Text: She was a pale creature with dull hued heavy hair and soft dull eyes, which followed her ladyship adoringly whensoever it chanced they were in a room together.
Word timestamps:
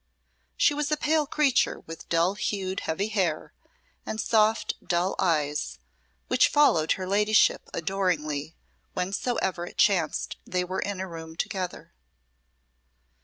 She 0.57 0.73
was 0.73 0.91
a 0.91 0.97
pale 0.97 1.27
creature 1.27 1.79
with 1.81 2.09
dull 2.09 2.33
hued 2.33 2.79
heavy 2.79 3.09
hair 3.09 3.53
and 4.03 4.19
soft 4.19 4.73
dull 4.83 5.13
eyes, 5.19 5.77
which 6.27 6.47
followed 6.47 6.93
her 6.93 7.05
ladyship 7.05 7.69
adoringly 7.71 8.55
whensoever 8.95 9.63
it 9.67 9.77
chanced 9.77 10.37
they 10.43 10.63
were 10.63 10.79
in 10.79 10.99
a 10.99 11.07
room 11.07 11.35
together. 11.35 11.93